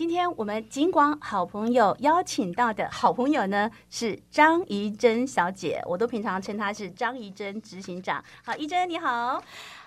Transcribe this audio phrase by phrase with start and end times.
[0.00, 8.24] 今天我们警广好朋友邀请到的好朋友呢，是张怡珍小姐，我都平常称她是张怡珍执行长。
[8.42, 9.44] 好，怡珍你好。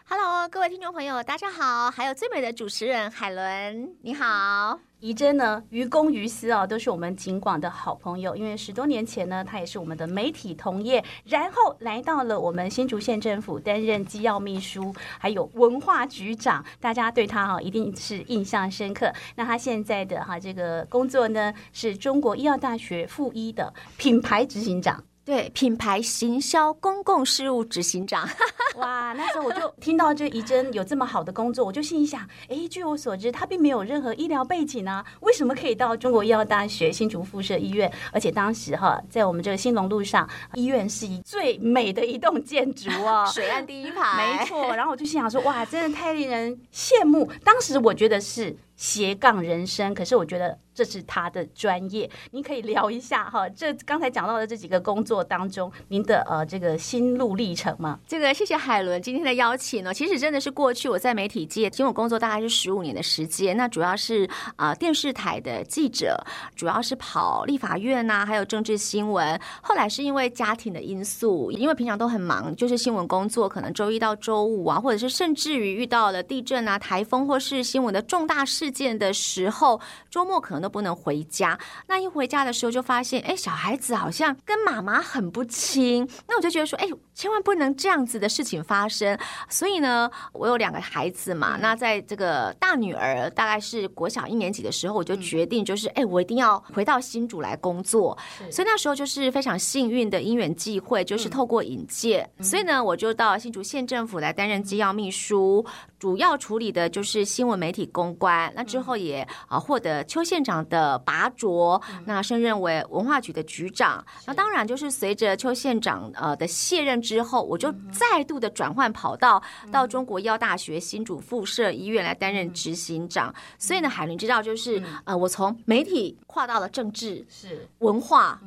[0.07, 1.89] Hello，各位听众朋友，大家好！
[1.89, 4.79] 还有最美的主持人海伦，你好。
[5.04, 8.38] 怡蓁呢，于公于私啊，都是我们景广的好朋友。
[8.38, 16.63] 因为十多年前呢，他也是我们的媒体同业，然后来到了我们新竹县政府担任机要秘书，还有文化局长。
[16.80, 19.12] 大家对他哈一定是印象深刻。
[19.35, 25.04] 那他现在的哈这个工作呢，是中国医药大学附一的品牌执行长。
[25.26, 28.27] 对，品牌行销公共事务执行长，
[28.76, 29.13] 哇！
[29.13, 37.90] 那时候我就听到这怡珍有这么好的工作，我就心里想，哎，据我所知，他并没有任何医疗背景啊，为什么可以到中国医药大学新竹附设医院？
[38.12, 44.76] 而且当时哈，在我们这个兴隆路上，医院是以最美的一栋建筑哦， 水岸第一排，没错。
[44.76, 47.32] 然后我就心想说，哇，真的太令人羡慕。
[47.46, 50.60] 当时我觉得是斜杠人生，可是我觉得。
[50.73, 53.48] 这是他的专业，您可以聊一下哈。
[53.50, 57.99] 这刚才讲到的这几个工作当中，您的呃这个心路历程吗？
[58.07, 59.93] 这个谢谢海伦今天的邀请呢。
[59.93, 63.55] 其实真的是过去我在媒体界，其实我工作大概是十五年的时间。
[63.55, 66.18] 那主要是啊、电视台的记者，
[66.56, 69.40] 主要是跑立法院呐、啊，还有政治新闻。
[69.62, 80.62] 后来是因为家庭的因素，因为平常都很忙，就是新闻工作，可能周一到周五啊，或者是甚至于遇到了地震啊、台风或是新闻的重大事件的时候，周末可能。
[80.64, 86.08] 都不能回家，那一回家的时候就发现，哎，小孩子好像跟妈妈很不亲。
[86.28, 89.19] 那我就觉得说，哎，千万不能这样子的事情发生。
[89.50, 98.17] 所以呢，我有两个孩子嘛，那在这个大女儿大概是国小一年级的时候，我就决定就是，哎，我一定要回到新竹来工作。
[98.50, 105.66] 所以那时候就是非常幸运的因缘际会，就是透过引荐，所以呢，我就到新竹县政府来担任机要秘书。
[106.00, 114.06] 主要处理的就是新闻媒体公关，那之后也啊获得邱县长的拔擢，那升任为文化局的局长。
[114.26, 119.41] 那当然就是随着邱县长呃的卸任之后，我就再度的转换跑道，
[119.72, 123.34] 到中国医药大学新竹附设医院来担任执行长。
[123.58, 127.68] 所以呢，海伦知道就是呃我从媒体跨到了政治、是。
[127.80, 128.41] 文化、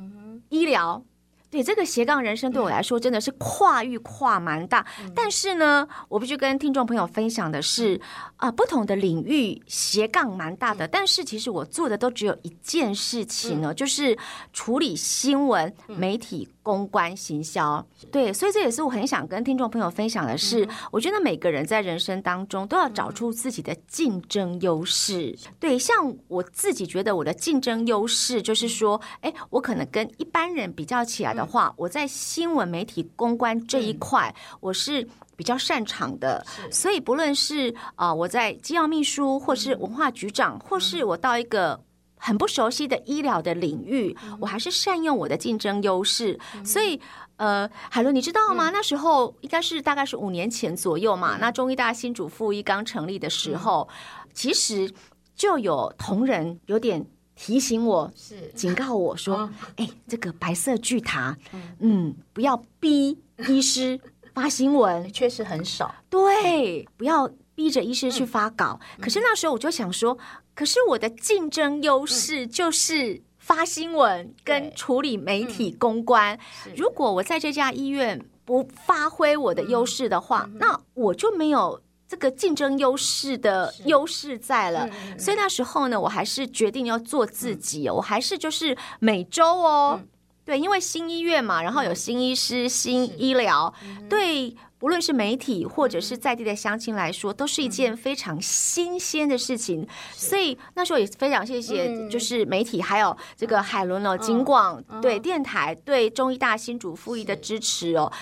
[0.49, 1.03] 医疗。
[1.49, 4.85] 对，这个斜杠人生对我来说真的是跨域跨蛮大，
[5.15, 7.99] 但是呢，我必须跟听众朋友分享的是，
[8.35, 14.17] 啊、呃，不同的领域斜杠蛮大的，但是其实我做的都只有一件事情呢，就是
[14.51, 16.49] 处理新闻媒体。
[16.67, 25.33] 公关行销，对，所以这也是我很想跟听众朋友分享的是，我觉得每个人在人生当中都要找出自己的竞争优势。
[25.61, 36.45] 对，像我自己觉得我的竞争优势就是说，哎，我可能跟一般人比较起来的话，我在新闻媒体公关这一块，我是比较擅长的。
[36.71, 41.79] 所以不论是啊，我在机要秘书，或是文化局长，或是我到一个。
[42.19, 46.37] 很不熟悉的医疗的领域，我还是善用我的竞争优势。
[46.65, 46.99] 所以，
[47.35, 48.71] 呃，海伦，你知道吗？
[48.71, 51.37] 那时候应该是大概是五年前左右嘛。
[51.37, 53.87] 那中医大新主妇一刚成立的时候，
[54.33, 54.91] 其实
[55.35, 57.05] 就有同仁有点
[57.37, 58.51] 提醒我，是。
[58.53, 61.37] 警告我说：“哎，这个白色巨塔，
[61.79, 63.17] 嗯，不要逼
[63.47, 63.97] 医师
[64.33, 65.95] 发新闻，确实很少。
[66.09, 68.79] 对，不要逼着医师去发稿。
[68.99, 70.17] 可是那时候我就想说。”
[70.57, 76.39] 可是我的竞争优势就是发新闻跟处理媒体公关。
[76.75, 84.89] 如果我在这家医院不发挥我的优势的话，那我就没有这个竞争优势的优势在了。
[85.17, 87.89] 所以那时候呢，我还是决定要做自己。
[87.89, 89.99] 我还是就是每周哦，
[90.45, 93.73] 对，因为新医院嘛，然后有新医师、新医疗，
[94.09, 94.55] 对。
[94.79, 99.87] 不论是媒体或者是在地的乡亲来说，都是一件非常新鲜的事情。
[100.11, 108.13] 所以那时候也非常谢谢，就是媒体还有这个海伦哦，警广对电台对中医大新主附一的支持哦。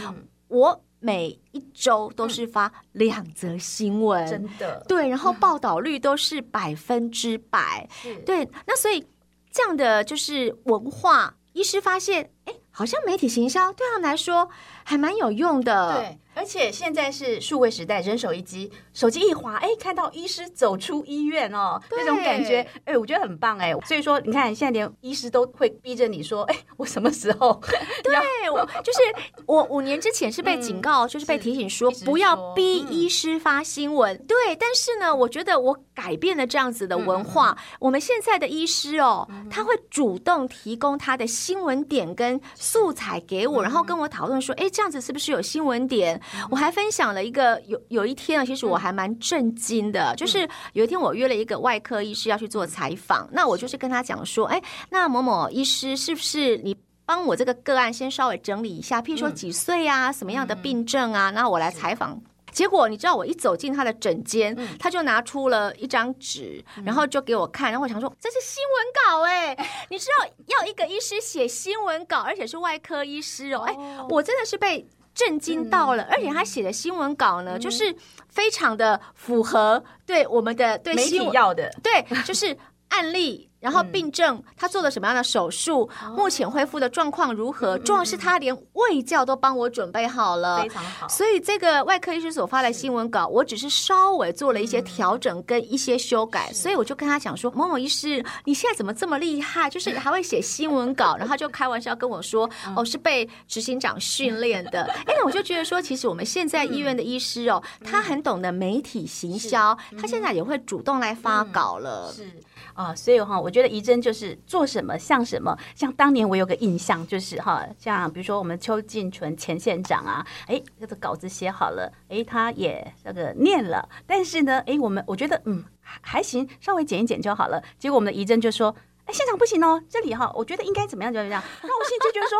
[0.47, 7.87] 我每一周都是发两则新闻，真的对，然后报道率都是百分之百。
[8.25, 9.05] 对，那所以
[9.51, 14.49] 这样的就是文化，医师发现，哎，好像媒体行销对他们来说
[14.83, 15.93] 还蛮有用的。
[15.93, 16.19] 对。
[16.35, 23.73] 而且现在是数位时代，人手一机，手机一滑，哎，看到医师走出医院哦，那种感觉，哎，我觉得很棒哎。
[23.85, 27.59] 所以说，你看，现在连医师都会逼着你说，哎，我什么时候？
[28.03, 28.99] 对，我就是
[29.45, 34.13] 我五年之前是被警告，嗯、就是被提醒说不要逼医师发新闻。
[34.13, 37.51] 嗯、对，但是呢，我觉得我改变了这样子的文化。
[37.51, 46.21] 嗯、我们现在的医师哦，嗯、他会主动提供他的新闻点跟素材给我，嗯、然后跟我讨论说，哎，这样子是不是有新闻点？
[46.49, 53.75] 我还分享了一个有有一天啊，其实我还蛮震惊的，嗯、就是有一天我约了一个外科医师要去做采访，那我就是。
[53.75, 56.73] 跟他讲说，哎，那某某医师是不是你
[57.05, 62.17] 帮我这个个案先稍微整理一下，譬如说几岁啊，什么样的病症啊，然后我来采访。
[62.53, 67.69] 结果你知道，我一走进他的诊间，嗯、他就拿出了一张纸，然后就给我看。
[67.69, 69.69] 然后我想说，这是新闻稿哎、 欸！
[69.89, 76.03] 你知道，要一个医师写新闻稿，而且是外科医师哦，哎、欸，我真的是被震惊到了。
[76.03, 77.95] 嗯、而且他写的新闻稿呢，嗯、就是
[78.29, 82.55] 非常的符合对我们的对媒体要的，对，就是
[82.89, 83.49] 案例。
[83.65, 85.89] 然后病症，他做了什么样的手术？
[86.15, 87.75] 目前恢复的状况如何？
[87.79, 91.07] 重要是他连胃教都帮我准备好了，非常好。
[91.07, 96.53] 所以这个外科医师所发的新闻稿，我只是稍微做了一些调整跟一些修改。
[96.53, 99.67] 所以我就跟他讲说：“某某医师，你现在怎么这么厉害？
[99.67, 102.47] 就是 还会写新闻稿。”然后他就开玩笑跟我说
[102.77, 104.83] ：“哦，是被执行长训练的。
[105.09, 112.13] ”哎，那我就觉得说，其实我们现在医院的医师哦，他很懂得媒体行销，他现在也会主动来发稿了。
[112.15, 112.29] 是。
[112.75, 127.63] 啊，所以哈，我觉得仪真就是做什么像什么，像当年我有个印象，就是哈，像比如说我们邱进纯前县长啊，哎，这个稿子写好了，哎，他也那个念了，但是呢，哎，我们我觉得嗯还还行，稍微剪一剪就好了。
[127.79, 128.75] 结果我们的仪真就说，
[129.05, 131.41] 哎，县长不行哦，这里哈，我觉得应该怎么样就怎么样。
[131.63, 132.37] 那我心里就觉得说，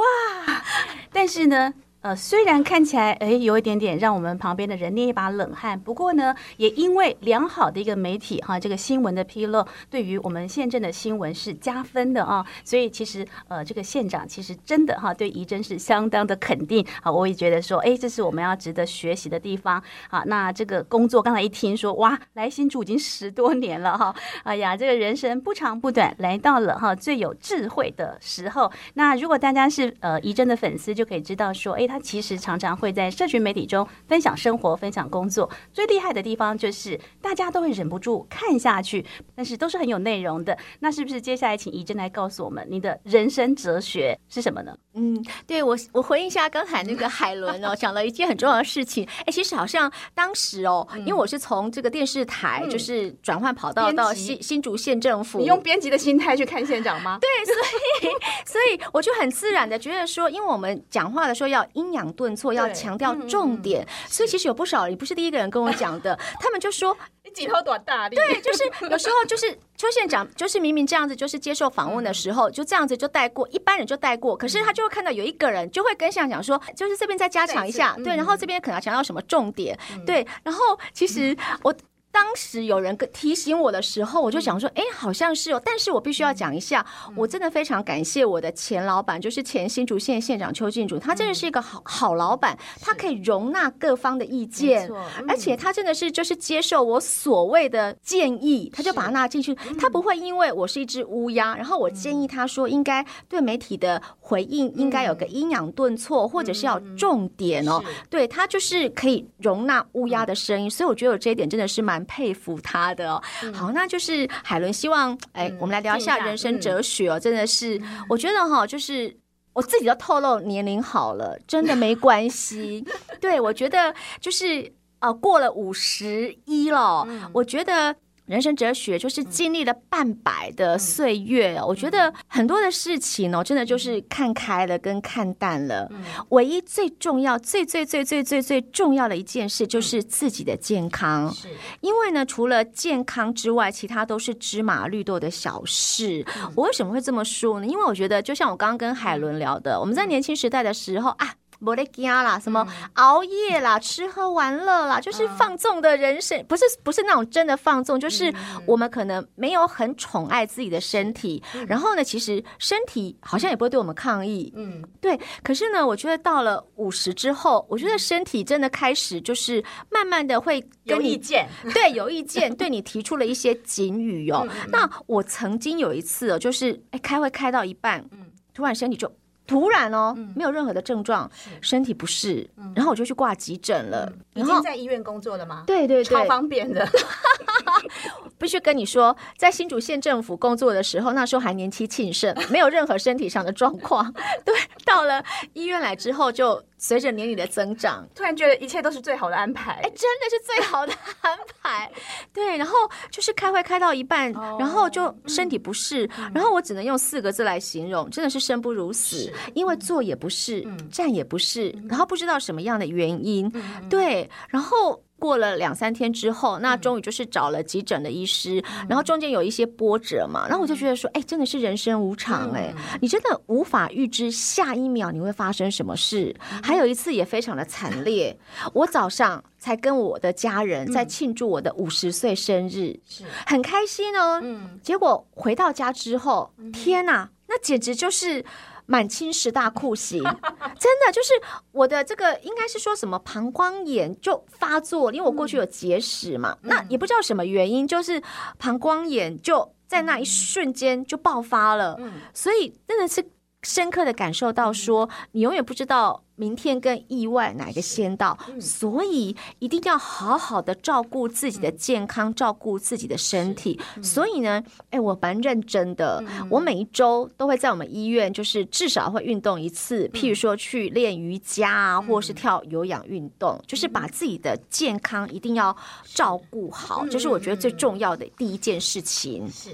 [0.00, 0.64] 哇，
[1.12, 1.72] 但是呢。
[2.06, 12.46] 呃，虽然看起来诶有一点点让我们旁边的人捏一把冷汗，不过呢，也因为良好的一个媒体哈，这个新闻的披露，对于我们县政的新闻是加分的啊。
[12.64, 17.10] 所以其实呃，这个县长其实真的哈，对仪真是相当的肯定啊。
[17.10, 20.22] 我也觉得说，哎，这是我们要值得学习的地方啊。
[20.26, 24.14] 那这个工作刚才一听说，哇，来新竹已经十多年了哈。
[24.44, 28.70] 哎呀，这个人生不长不短，来到了哈最有智慧的时候。
[28.94, 31.95] 那如果大家是呃仪真的粉丝，就可以知道说，哎，他。
[31.98, 35.50] 其实常常会在社群媒体中分享生活、分享工作。
[35.72, 39.04] 最厉害的地方就是大家都会忍不住看下去，
[39.34, 40.56] 但是都是很有内容的。
[40.80, 44.76] 那是不是接下来请怡珍来告诉我们，你的人生哲学是什么呢？
[44.96, 49.06] 嗯，对我，我回应一下刚才那个海伦哦，讲了一件很重要的事情。
[49.20, 57.18] 哎，其实好像当时哦，因为我是从这个电视台就是转换跑道到新新竹县政府，你用编辑的心态去看县长吗？
[57.22, 58.12] 对，所以
[58.46, 66.96] 所以我就很自然的觉得说，因为我们讲话的时候要阴阳顿挫，要强调重点，嗯、所以其实有不少，你不是第一个人跟我讲的， 他们就说
[67.26, 69.58] 你几头短大力，对，就是有时候就是。
[69.78, 74.34] 邱县长就是明明这样子，就是接受访问的时候，就这样子就带过，一般人就带过。
[74.34, 81.74] 可是他就会看到有一个人就会跟县长讲说，就是这边再加强一下，对，然后这边可能要强调什么重点，对，然后其实我。
[82.18, 85.60] 当时有人跟提醒我的时候，我就想说，哎，好像是哦。
[85.62, 86.84] 但是我必须要讲一下，
[87.14, 94.90] 我真的非常感谢我的前老板，就是前新竹县县长邱进竹，他真的是一个好好老板，他可以容纳各方的意见，
[95.28, 107.84] 而且他真的是就是接受我所谓的建议，他就把它纳进去，他不会因为我是一只乌鸦，然后我建议他说应该对媒体的回应应该有个阴阳顿挫，或者是要重点哦。
[108.08, 112.05] 对，他就是可以容纳乌鸦的声音，所以我觉得我这一点真的是蛮。
[112.06, 113.22] 佩服他的哦，
[113.52, 114.72] 好，那就是海伦。
[114.72, 117.18] 希望哎，我们来聊一下人生哲学哦。
[117.18, 119.16] 真的是，我觉得哈，就是
[119.52, 122.84] 我自己都透露年龄好了，真的没关系。
[123.20, 127.96] 对，我觉得就是呃，过了五十一了，我觉得。
[128.26, 135.88] 人生哲学就是经历了半百的岁月，我觉得很多的事情哦，真的就是看开了跟看淡了。
[136.30, 141.32] 唯一最重要、最最最最最最重要的一件事就是自己的健康。
[141.32, 141.48] 是，
[141.80, 146.26] 因为呢，除了健康之外，其他都是芝麻绿豆的小事。
[146.56, 147.66] 我为什么会这么说呢？
[147.66, 151.32] 因为我觉得，就像我刚刚跟海伦聊的，我们在年轻时代的时候啊。
[151.58, 158.32] 没得惊啦，什么熬夜啦、吃喝玩乐啦，就是放纵的人生，不是不是那种真的放纵，就是
[158.66, 161.42] 我们可能没有很宠爱自己的身体。
[161.66, 165.18] 然后呢，其实身体好像也不会对我们抗议，嗯，对。
[165.42, 174.46] 可是呢，我觉得到了五十之后，我觉得身体真的开始就是慢慢的会跟意见， 对，有意见，对你提出了一些警语哦。
[174.68, 179.10] 那我曾经有一次哦，就是哎，开会开到一半，嗯，突然身体就。
[179.46, 184.12] 突然哦，没有任何的症状，身体不适，然后我就去挂急诊了。
[184.34, 185.64] 已经在医院工作了吗？
[185.66, 186.86] 对对对，超方便的。
[188.38, 194.12] 必须跟你说，在新竹县政府工作的时候，那时候还年轻气盛，没有任何身体上的状况。
[194.44, 199.72] 对，到了医院来之后，就随着年龄的增长，突然觉得一切都是最好的安排。
[199.82, 201.90] 哎，真的是最好的安排。
[202.32, 202.74] 对，然后
[203.10, 213.50] 就是开会开到一半，哦、然后就身体不适，嗯、然后我只能用四个字来形容，真的是生不如死，因为坐也不是，嗯、站也不是，嗯、然后不知道什么样的原因。
[213.54, 215.02] 嗯、对，然后。
[215.18, 226.34] 过了两三天之后，那终于就是找了急诊的医师，嗯、然后中间有一些波折嘛，然后我就觉得说，哎，真的是人生无常哎，嗯、你真的无法预知下一秒你会发生什么事。
[226.52, 228.38] 嗯、还有一次也非常的惨烈，
[228.72, 234.40] 我早上才跟我的家人在庆祝我的五十岁生日，是、嗯、很开心哦。
[234.42, 238.44] 嗯，结果回到家之后，天哪，那简直就是。
[238.86, 240.22] 满清十大酷刑，
[240.78, 241.34] 真的就是
[241.72, 248.22] 我的这个应该是说什么膀胱炎就发作，因为我过去有结石嘛，嗯、那也不知道什么原因，就是
[248.58, 253.30] 膀胱炎就在那一瞬间就爆发了，嗯、所以真的是。
[253.66, 263.76] 深刻的感受到说，你永远不知道明天跟意外哪个先到，所以一定要好好的照顾自己的健康，照顾自己的身体。
[264.00, 279.50] 所以呢，哎，我蛮认真的，我每一周都会在我们医院，就是至少会运动一次，譬如说去练瑜伽啊，或是跳有氧运动，就是把自己的健康一定要照顾好，这是我觉得最重要的第一件事情。
[279.50, 279.70] 是。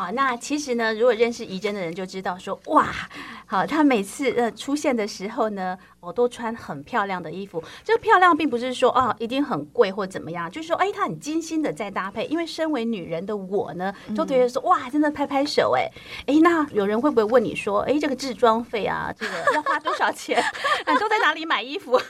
[0.00, 2.86] 好，那其实呢，如果认识怡珍的人就知道说，哇，
[3.44, 5.76] 好，他每次呃出现的时候呢。
[6.00, 12.24] 我都穿很漂亮的衣服，这个漂亮并不是说啊一定很贵或怎么样，就是说哎，她很精心的在搭配。
[12.26, 15.90] 因为身为女人的我呢，就觉得说哇，真的拍拍手哎
[16.26, 20.42] 哎，那有人会不会问你说，哎，这个制装费啊，这个要花多少钱？
[20.86, 22.00] 你 都在哪里买衣服？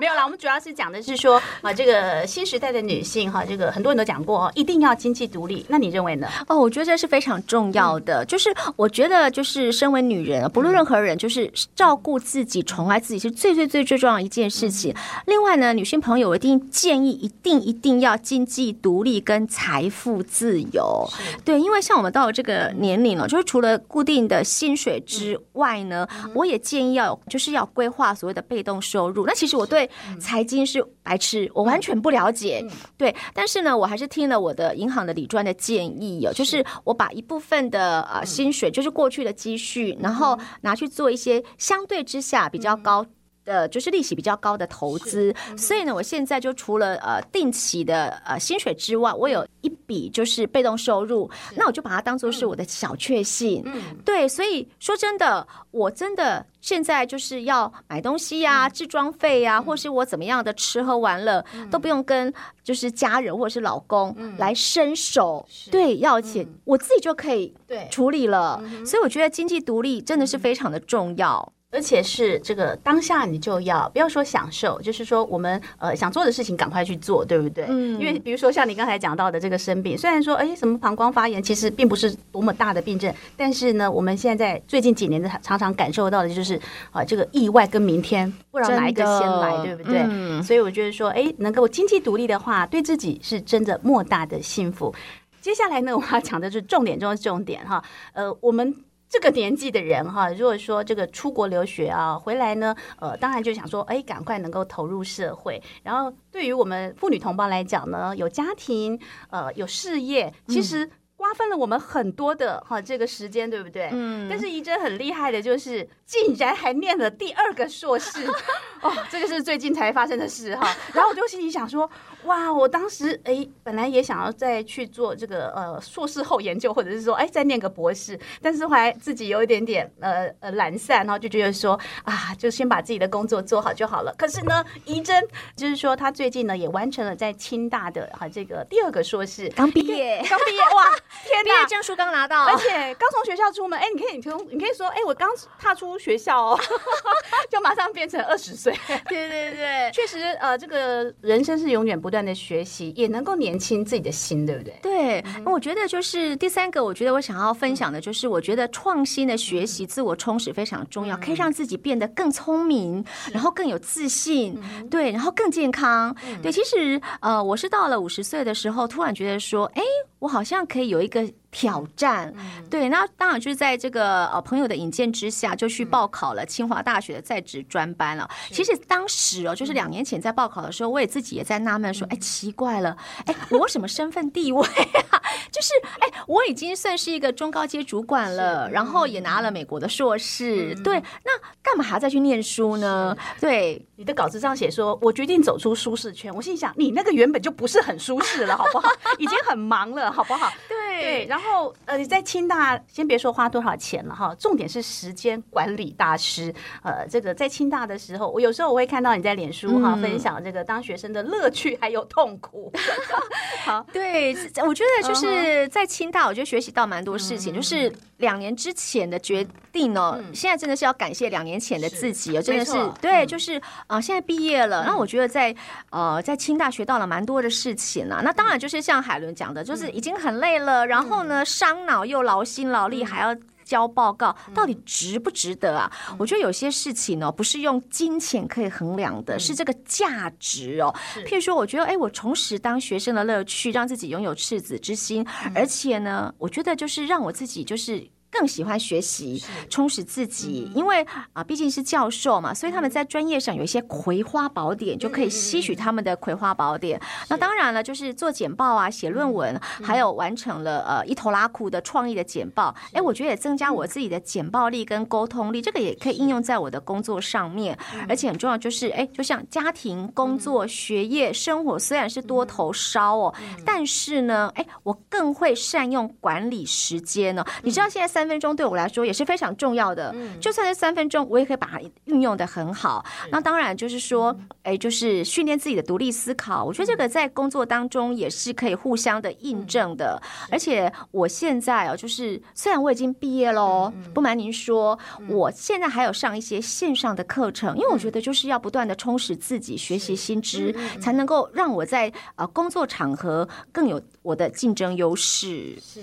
[0.00, 5.64] 没有啦，我们主要是讲的是说啊，这个新时代的女性哈，这个很多人都讲过哦，一定要经济独立。
[5.68, 6.26] 那你认为呢？
[6.48, 12.62] 哦，我觉得这是非常重要的，嗯、就是我觉得就是身为女人，不论任何人，就是照顾自己。
[12.72, 14.94] 宠爱自己是最最最最重要的一件事情。
[15.26, 21.06] 另外呢，女性朋友我一定建议，一定一定要经济独立跟财富自由。
[21.44, 29.26] 对，因为像我们到了这个年龄了，就是除了固定的薪水之外呢，我也建议要，就是要规划所谓的被动收入。
[29.26, 32.66] 那其实我对财经是白痴，我完全不了解。
[32.96, 42.61] 对，但是呢，我还是听了我的银行的理专的建议，哦就是我把一部分的呃薪水，就是过去的积蓄，然后拿去做一些相对之下比。
[42.62, 43.04] 比较高
[43.44, 53.60] 的就是利息比较高的投资，所以呢，我现在就除了呃定期的呃薪水之外，我有一笔就是被动收入，那我就把它当做是我的小确幸。
[53.64, 67.88] 嗯，对，所以说真的，我真的现在就是要买东西呀、置装费呀，或是我怎么样的吃喝玩乐都不用跟就是家人或者是老公来伸手，对，要钱我自己就可以对。
[67.90, 68.62] 处理了。
[68.86, 71.52] 所以我觉得经济独立真的是非常的重要。
[71.72, 77.64] 而且是这个当下你就要不要说享受，就是说我们呃想做的事情赶快去做，对不对？
[77.66, 77.98] 嗯。
[77.98, 86.60] 因为比如说像你刚才讲到的这个生病，虽然说哎什么膀胱发炎，其实并不是多么大的病症，但是呢，我们现在最近几年的常常感受到的就是
[86.90, 90.02] 啊这个意外跟明天不知道哪一个先来，对不对？
[90.06, 90.42] 嗯。
[90.42, 94.94] 所以我觉得说哎能够经济独立的话，对自己是真的莫大的幸福。
[95.40, 98.74] 接下来呢，我要讲的是重点中的重点哈，呃我们。
[99.12, 105.62] 这个年纪的人哈，如果说这个出国留学啊，回来呢，呃，当然就想说，哎，赶快能够投入社会。
[105.82, 113.90] 然后对于我们妇女同胞来讲呢，有家庭，呃，有事业，其实瓜分了我们很多的哈这个时间，对不对？
[113.92, 114.26] 嗯。
[114.30, 118.26] 但是怡珍很厉害的，就是竟然还念了第二个硕士，
[118.80, 120.74] 哦，这个是最近才发生的事哈。
[120.94, 121.88] 然后我就心里想说。
[122.24, 122.52] 哇！
[122.52, 134.14] 我当时哎，本来也想要再去做这个呃硕士后研究，或者是说哎再念个博士，但是后来自己有一点点呃呃懒散，然后就觉得说啊，就先把自己的工作做好就好了。
[134.16, 135.22] 可是呢，怡真
[135.56, 140.84] 就是说她最近呢也完成了在清大的哈这个第二个硕士，刚毕业，刚毕业哇！
[141.24, 146.60] 天哪，毕业证书刚拿到，而且刚从学校出门，哎，你可以你从你可以说哎，我刚踏出学校哦，
[147.50, 148.72] 就马上变成二十岁。
[149.08, 152.11] 对对对，确实呃，这个人生是永远不。
[152.12, 154.74] 不断的学习也能够年轻自己的心，对不对？
[154.82, 163.02] 对，那我觉得就是第三个，我觉得我想要分享的就是，我觉得创新的学习、自我充实非常重要，可以让自己变得更聪明，
[163.32, 166.14] 然后更有自信，对，然后更健康。
[166.42, 169.82] 对，其实呃，我是到了五十岁的时候，突然觉得说，哎，
[170.22, 172.32] 我好像可以有一个挑战。
[172.36, 178.30] 嗯、对，那当然就是在这个呃朋友的引荐之下，就去报考了清华大学的在职专班了。
[178.30, 184.64] 嗯、其实当时哦，就是两年前在报考的时候，我也自己也在纳闷说，哎、嗯，奇怪了，哎，我什么身份地位
[185.10, 185.20] 啊？
[185.50, 190.72] 就是哎，我已经算是一个中高阶主管了，然后也拿了美国的硕士。
[190.76, 193.16] 嗯、对，那干嘛还要再去念书呢？
[193.40, 196.34] 对，你的稿子上写说，我决定走出舒适圈。
[196.34, 198.88] 我心想，你那个原本就不是很舒适了，好不好？
[199.16, 200.50] 已经很忙了，好不好？
[200.68, 201.26] 对对。
[201.26, 206.52] 然后呃，你在清大，先别说花多少钱了哈，重点是时间管理大师。
[206.82, 212.72] 呃，这个在清大的时候，我有时候我会看到你在脸书哈、嗯、分享这个当学生的乐趣还有痛苦。
[213.64, 214.34] 好，对，
[214.66, 225.54] 我觉得就是在清大，我觉得学习到蛮多事情，嗯、就是两年之前的决定哦，嗯、现在真的是要感谢两年前的自己哦，真的是对，就是啊、呃，现在毕业了，那、嗯、我觉得在
[225.90, 228.22] 呃在清大学到了蛮多的事情了。
[228.24, 233.36] 那当然就是像海伦讲的，就是已经很累了，然后呢伤脑又劳心劳力，还要。
[233.64, 235.90] 交报告到底值不值得啊？
[236.10, 240.92] 嗯、我觉得有些事情呢、哦，不是用金钱可以衡量的，嗯、是这个价值哦。
[241.24, 248.04] 譬如说，我觉得，哎，我重拾当学生的乐趣，让自己拥有赤子之心，嗯、而且呢，我觉得就是让我自己就是。
[248.32, 256.98] 更喜欢学习，充实自己，因为啊，毕竟是教授嘛，所以他们在专业上有一些葵花宝典，就可以吸取他们的葵花宝典。
[257.28, 262.74] 那当然了，就是做简报啊，写论文，还有完成了呃一头拉库的创意的简报。
[262.94, 267.78] 哎，我觉得也增加我自己的简报力跟沟通力，这个也可以应用在我的工作上面。
[268.08, 277.44] 而且很重要就是，哎，就像家庭、工作、学业、生活，虽然是多头烧哦，但是呢，哎，我更会善用管理时间呢。
[277.62, 278.21] 你知道现在三。
[278.22, 283.04] 三分钟对我来说也是非常重要的，就算是三分钟，我也可以把它运用的很好。
[283.32, 286.64] 那当然就是说，哎，就是训练自己的独立思考。
[286.64, 290.22] 我觉得这个在工作当中也是可以互相的印证的。
[290.52, 294.96] 而且我现在哦，就是虽然我已经毕业喽，不瞒您说，
[295.28, 305.76] 我现在还有上一些线上的课程，因为我觉得就是要不断的充实自己，学习新知，才能够让我在呃工作场合更有我的竞争优势。
[305.80, 306.00] 是。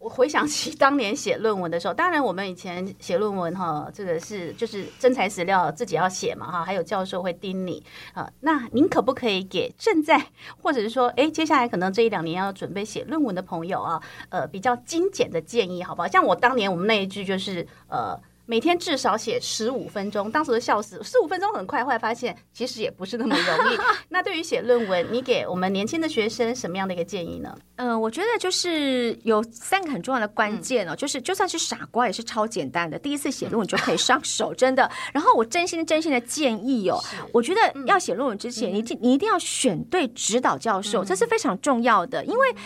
[0.00, 8.26] 我回想起当年写论文的时候，当然我们以前写论文哈，这个是就是真材实料，自己要写嘛哈，还有教授会盯你啊。
[8.40, 10.18] 那您可不可以给正在
[10.62, 16.08] 或者是说，哎，接下来可能这一两年要准备写论文的朋友啊，呃，比较精简的建议，好不好？
[16.08, 18.18] 像我当年我们那一句就是呃。
[18.50, 23.78] 每天至少写十五分钟，当时都笑死，十五分钟很快，后来发现其实也不是那么容易。
[24.10, 27.56] 那对于写论文，你给我们年轻的学生什么样的一个建议呢？
[27.76, 34.90] 嗯、呃，我觉得就是有三个很重要的关键哦，嗯、就是就算是傻瓜也是超简单的，第一次写论文就可以上手， 真的。
[35.12, 37.00] 然后我真心真心的建议哦，
[37.32, 42.56] 我觉得要写论文之前，你、嗯、你一定要选对指导教授，嗯、这是非常重要的，因为。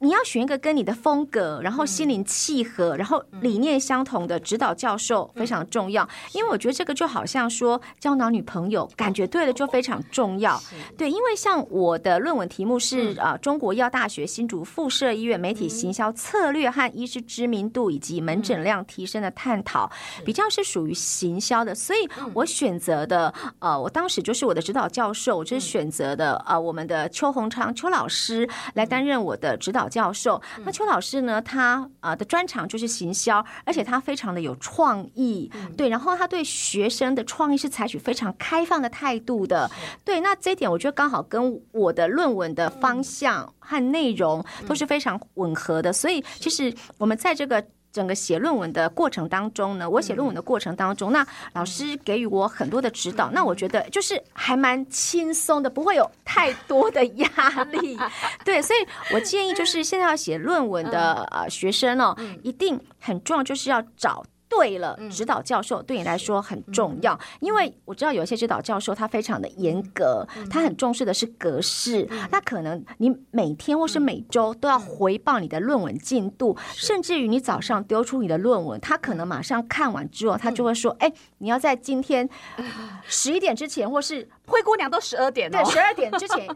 [0.00, 6.08] 你要选一个跟你的风格，然后心灵契合，然后理念相同的指导教授非常重要。
[6.32, 10.60] 因为我觉得这个就好像说交男女朋友，感觉对了就非常重要。
[10.96, 19.90] 对，因为像我的论文题目是啊，中国医药大学新竹附设医院媒体行销策略和医师知名度以及门诊量提升的探讨，
[20.24, 21.74] 比较是属于行销的。
[21.74, 29.87] 所以我选择的呃，我当时就是我的指导教授，我就是选择的呃，我们的邱鸿昌邱老师来担任我的指导。
[29.88, 31.40] 教授，那邱老师呢？
[31.42, 35.88] 他啊的专长就是行销，而且他非常的有创意，对。
[35.88, 39.70] 然后他对学生的创意是采取非常开放的态度的，
[40.04, 40.20] 对。
[40.20, 47.64] 那这一点我觉得刚好跟我的论文的方向和内容都是非常吻合的，所以其实我们在这个。
[47.92, 57.98] 整个写论文的过程当中呢，我写论文的过程当中，那老师给予我很多的指导，那我觉得就是还蛮轻松的，不会有太多的压力。
[58.44, 64.24] 对，所以我建议就是现在要写论文的呃学生哦，一定很重要，就是要找。
[64.48, 72.08] 对了，指导教授对你来说很重要，因为我知道有一些指导教授他非常的严格，他很重视的是格式。
[72.30, 82.28] 那可能你每天或是每周都要回报你的论文进度，甚至于你早上丢出你的论文，他可能马上看完之后，他就会说：“哎，你要在今天
[83.06, 86.48] 十一点之前，或是灰姑娘都十二点，对，十二点之前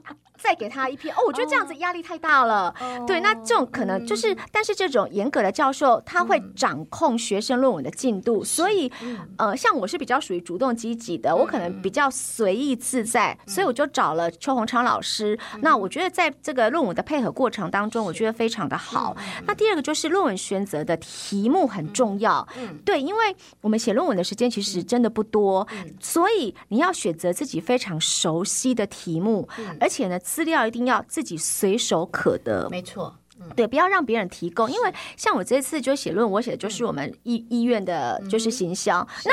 [0.43, 2.75] 再给他一篇。”哦，我觉得这样子压力太大了。
[3.07, 8.91] 对，那这种可能就是，但是这种严格的教授他会掌控学生论文的进度，所以，
[9.39, 15.39] 呃，像我是比较属于主动积极的，我可能比较随意自在，所以我就找了邱鸿昌老师。
[15.61, 19.17] 那我觉得在这个论文的配合过程当中，我觉得非常的好。
[19.47, 22.47] 那第二个就是论文选择的题目很重要，
[22.85, 25.67] 对，因为我们写论文的时间其实真的不多，
[26.01, 29.49] 所以你要选择自己非常熟悉的题目，
[29.81, 32.67] 而且呢，资料一定要自己随手可得。
[32.71, 33.15] 没错。
[33.55, 39.33] 对，不要让别人提供，因为像我这次就写论，我写的就是我们医医院的就是行销，那。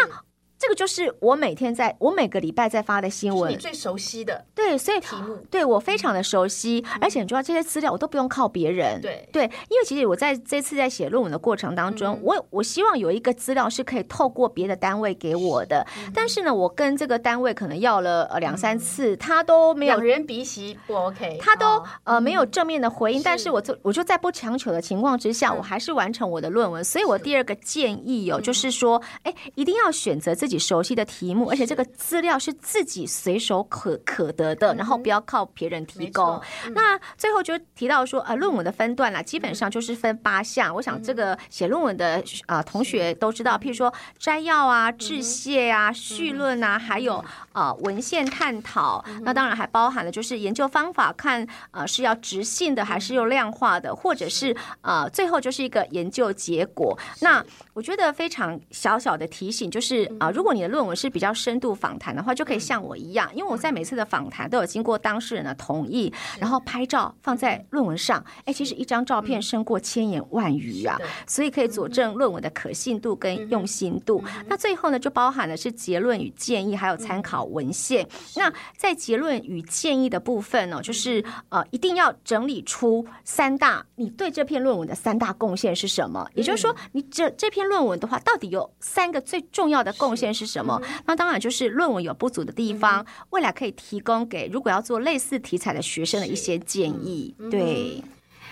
[0.60, 9.28] 这个就是我每天在我每个礼拜在发的新闻，你最熟悉的对，所以题目对我非常的熟悉，嗯、而且你知道这些资料我都不用靠别人，对。
[9.32, 36.42] 对，因为其实我在这次在写论文的过程当中，嗯、我我希望有一个资料是可以透过别的单位给我的，嗯、但是呢，我跟这个单位可能要了呃两三次，他都没有两人鼻息不 OK，他都、哦、呃没有正面的回应，是但是我就我就在不强求的情况之下，嗯、我还是完成我的论文，所以我第二个建议有、哦、就是说，哎，一定要选择自己熟悉的题目，而且这个资料是自己随手可可得的，然后不要靠别人提供。
[36.74, 40.74] 那最后就提到说，呃，论文的分段啦，基本上就是分八项。
[40.76, 49.06] 我想这个写论文的啊同学都知道，譬如说摘要啊、致谢啊、绪论啊，还有呃文献探讨。
[49.22, 56.98] 那当然还包含了就是研究方法，看呃是要直性的还是用量化的，或者是呃最后就是一个研究结果。
[57.22, 68.24] 那我觉得非常小小的提醒就是啊、呃，如果你的论文是比较深度访谈的话，就可以像我一样，因为我在每次的访谈都有经过当事人的同意，然后拍照放在论文上。
[68.46, 70.98] 哎，其实一张照片胜过千言万语啊，
[71.28, 74.24] 所以可以佐证论文的可信度跟用心度。
[74.48, 78.08] 那最后呢，就包含的是结论与建议，还有参考文献。
[78.38, 86.26] 那在结论与建议的部分呢，就是呃，一定要整理出三大你对这篇论文的三大贡献是什么？
[86.34, 90.82] 也就是说，你这这篇论文的话，到底有三个最重要的贡献是什么？
[91.06, 97.34] 那当然就是论文有不足的地方，未来可以提供给如果要做类似题材的学生的一些建议。
[97.50, 98.04] 对，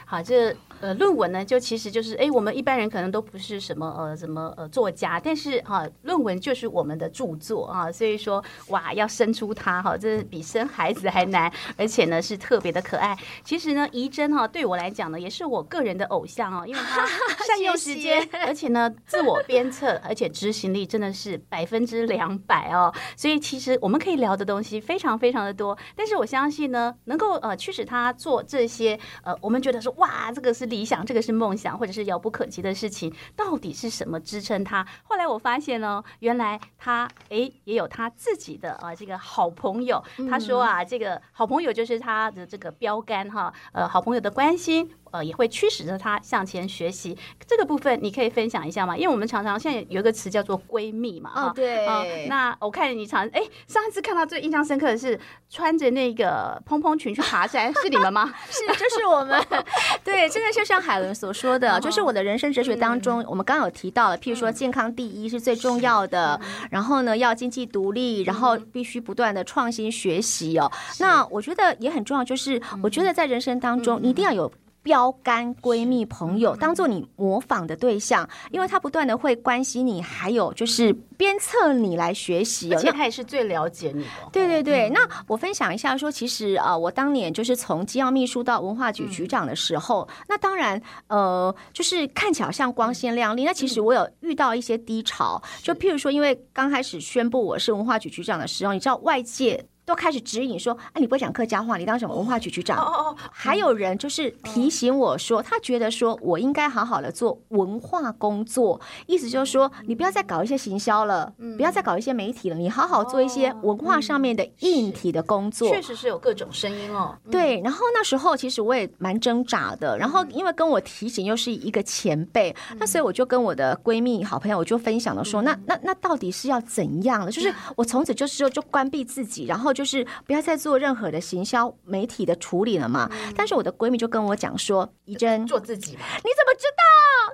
[0.10, 0.56] 好，这。
[0.80, 13.17] 呃，论文呢，就其实就是，哎，我们一般人可能都不是什么呃，什么呃作家，但是哈、啊，论文就是我们的著作啊，所以说哇，要生出它哈，这比生孩子还难，而且呢是特别的可爱。
[13.43, 17.04] 其实呢，怡珍哈对我来讲呢，也是我个人的偶像哦，因为他
[17.48, 22.93] 善用时间，谢谢而且呢自我鞭策，而且执行力真的是百分之两百哦。
[23.15, 30.67] 所以其实我们可以聊的东西非常非常的多，但是我相信呢，能够呃驱使他做这些呃，我们觉得说哇，这个是。
[30.67, 34.86] 理想，这个是梦想，或者是遥不可及的事情，到底是什么支撑他？
[35.03, 40.03] 后来我发现呢，原来他诶也有他自己的啊这个好朋友。
[40.29, 44.91] 他说啊，这个好朋友就是他的这个标杆哈，呃，好朋友的关心。
[45.12, 47.17] 呃，也会驱使着她向前学习。
[47.46, 48.96] 这个部分你可以分享一下吗？
[48.96, 51.86] 因为我们常常现在有一个词叫做闺蜜嘛，哦，对。
[51.86, 58.34] 呃、那我看你常哎，上一次看到最印象深刻的是穿着那个蓬蓬裙去爬山，是你们吗？
[58.50, 59.41] 是，就是我们。
[60.04, 66.39] 对，真的就像海伦所说的，就是我的人生哲学当中，我们刚刚有提到了，譬如说健康第一是最重要的，
[66.70, 70.72] 然后呢要经济独立，然后必须不断的创新学习哦。
[71.00, 74.52] 那我觉得也很重要，就是我觉得在人生当中，你一定要有。
[74.88, 84.10] 标杆闺蜜朋友当做你模仿的对象，因为他不断的会关心你，还有就是鞭策你来学习，而且他也是最了解你的。
[84.32, 99.65] 对对对，那我分享一下说，其实啊，我当年就是从机要秘书到文化局局长的时候，那当然呃，就是看起来像光鲜亮丽，那其实我有遇到一些低潮，就譬如说，因为刚开始宣布我是文化局局长的时候，你知道外界。
[99.88, 103.15] 都开始指引说：“哎、啊，你不会讲客家话，你当什么文化局局长？”哦哦哦。
[103.32, 115.69] 还有人就是提醒我说，他觉得说我应该好好的做文化工作，意思就是说，你不要再搞一些行销了，不要再搞一些媒体了，你好好做一些文化上面的硬体的工作。
[115.69, 117.17] 确实是有各种声音哦。
[117.32, 127.32] 对，然后那时候其实我也蛮挣扎的，然后因为跟我提醒又是一个前辈，那所以我就跟我的闺蜜好朋友我就分享了说，那那那到底是要怎样的？
[127.32, 129.73] 就是我从此就是说就关闭自己，然后。
[129.77, 133.07] 就是不要再做任何的行销媒体的处理了嘛。
[133.11, 136.65] 嗯、但是我的闺蜜就跟我讲说：“怡珍，做自己吧。”你怎么知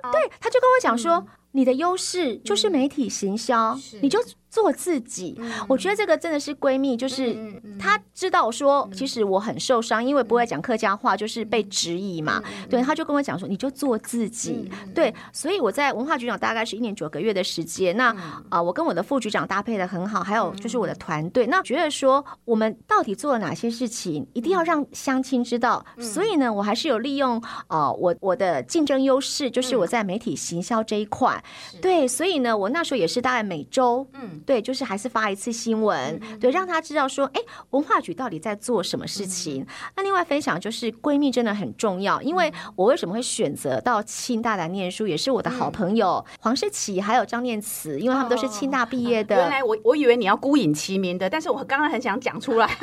[0.02, 0.10] 道？
[0.10, 4.22] 哦、对，她就跟我讲说：“嗯、你的优势就是媒体行销，嗯、你就。”
[4.54, 5.36] 做自己，
[5.66, 7.36] 我觉得这个真的是闺蜜，就是
[7.76, 12.40] 她知道说，其实我很受伤，因为不会讲客家话，就是被质疑嘛。
[12.70, 14.70] 对，她就跟我讲说，你就做自己。
[14.94, 17.96] 对，所以我在文化局长大概是一年九个月的时间。
[17.96, 18.14] 那
[18.48, 25.84] 啊，我跟我的副局长搭配的很好，还有就是我的团队，那觉得说我们到底做了哪些事情，一定要让相亲知道。
[25.98, 31.42] 所以呢，我还是有利用啊，我我的竞争优势，就是我在媒体行销这一块。
[31.82, 34.40] 对，所以呢，我那时候也是大概每周嗯。
[34.46, 39.62] 对，就是还是发一次新闻，嗯、对，让他知道说，哎，文化局到底在做什么事情。
[39.62, 49.36] 嗯、那另外分享就是闺蜜真的很重要，因为我为什么会选择到清大来念书，也是我的好朋友、嗯、黄诗琪还有张念慈，因为他们都是清大毕业的。
[49.36, 52.66] 哦、原来我我以为你要孤影其名的，但是我刚刚很想讲出来。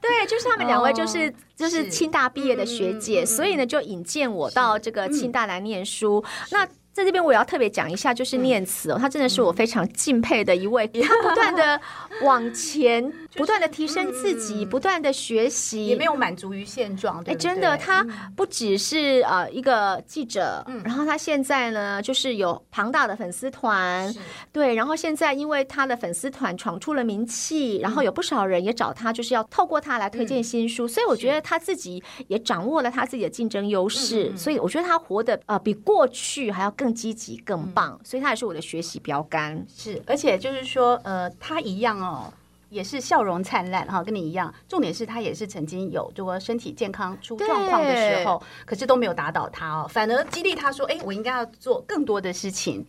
[0.00, 6.22] 对，就是他们两位就是、哦、就是清大毕业的学姐，嗯、所以呢就引荐我到这个清大来念书。
[6.24, 11.78] 嗯、那在这边我要特别讲一下，就是念慈哦，他真的是我非常敬佩的一位， 他不断的
[12.22, 13.12] 往前。
[13.36, 17.22] 不断的提升自己，不断的学习，也没有满足于现状。
[17.26, 18.02] 哎，真的，他
[18.34, 24.10] 不只是呃一个记者，然后他现在呢，就是有庞大的粉丝团，
[24.52, 39.64] 对，然后现在因为他的粉丝团闯出了名气，然后有不少人也找他，就是要透过他来推荐新书，所以我觉得他自己也掌握了他自己的竞争优势，所以我觉得他活得呃比过去还要更积极、更棒，所以他也是我的学习标杆。
[39.74, 42.32] 是，而且就是说，呃，他一样哦。
[42.68, 44.52] 也是笑容灿烂哈，跟你一样。
[44.68, 52.84] 重点是他也是曾经有这个身体健康出状况的时候，可是都没有打倒他哦，反而激励他说：“哎，我应该要做更多的事情。”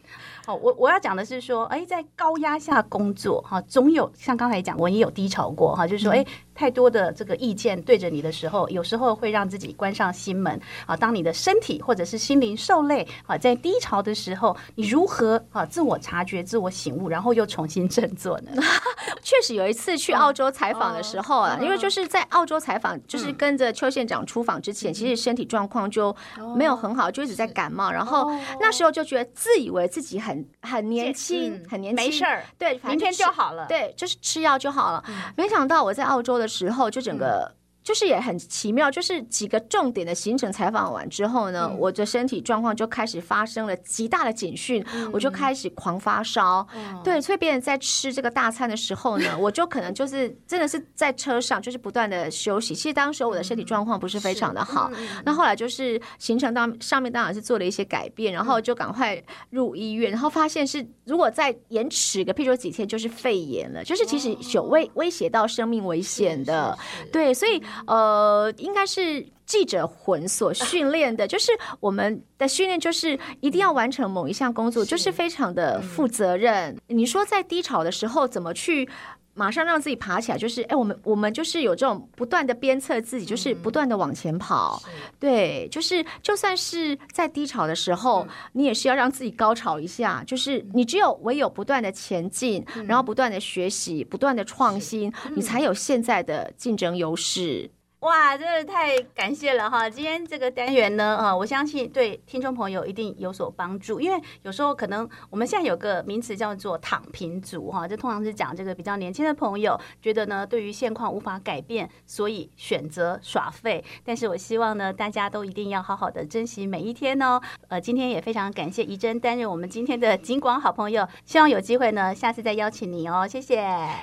[0.48, 6.26] 哦，我我要讲的是说，哎，在高压下工作哈，总有像刚才讲，我也有低潮过哈，就是说，哎。
[6.58, 10.98] 太多的这个意见对着你的时候，有时候会让自己关上心门啊。
[10.98, 18.52] 当你的身体或者是心灵受累啊，在低潮的时候，你如何啊自我察觉、自我醒悟，然后又重新振作呢？
[19.22, 26.16] 确实有一次去澳洲采访的时候啊，因为就是在澳洲采访，就是跟着邱县长出访之前，其实身体状况就
[26.56, 27.92] 没有很好，就一直在感冒。
[27.92, 35.04] 然后那时候就觉得自以为自己很很年轻，很年轻，没事儿，对，明天就好了，对，就是吃药就好了。
[35.36, 37.57] 没想到我在澳洲的时候，就整个。
[37.88, 46.68] 就是也很奇妙，就是几个重点的行程采访完之后呢，嗯、我的身体状况就开始发生了极大的警讯，嗯、我就开始狂发烧。
[46.76, 52.76] 嗯、对，所以别人在吃这个大餐的时候呢，我就可能就是真的是在车上，就是不断的休息。
[52.76, 66.78] 其实当时我的身体状况不是非常的好，嗯、那后来就是行程当上面当然是做了一些改变，然后就赶快入医院，然后发现是如果再延迟个，譬如说几天就是肺炎了，就是其实有威威胁到生命危险的。
[67.14, 67.64] 对，所以。
[67.86, 76.76] 呃，应该是记者魂所 训练的，就是我们的训练，就是一定要完成某一项工作，就是非常的负责任。
[76.88, 78.90] 你说在低潮的时候怎么去？
[79.38, 84.82] 马上让自己爬起来，就是哎，我们我们就是有这种不断的鞭策自己，就是不断的往前跑。
[84.88, 90.24] 嗯、对，就是就算是在低潮的时候，嗯、你也是要让自己高潮一下。
[90.26, 97.70] 就是你只有唯有不断的前进，嗯、然后不断的学习，不断的创新，嗯、你才有现在的竞争优势。
[98.02, 99.90] 哇，真的太感谢了哈！
[99.90, 104.00] 今天这个单元呢，啊，我相信对听众朋友一定有所帮助。
[104.00, 113.84] 因为有时候可能我们现在有个名词叫做“躺平族”哈，这通常是讲这个比较年轻的朋友觉得呢，对于现况无法改变，所以选择耍废。
[114.06, 117.42] 但是我希望呢，大家都一定要好好的珍惜每一天哦。
[117.68, 123.28] 呃，今天也非常感谢怡珍担任我们今天的金广好朋友，希望有机会呢，下次再邀请你哦。
[123.28, 123.56] 谢谢，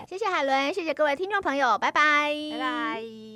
[0.09, 3.35] 谢谢海伦，谢谢各位听众朋友，拜拜，拜拜。